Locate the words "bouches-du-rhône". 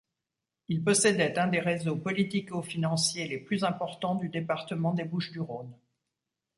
5.03-5.75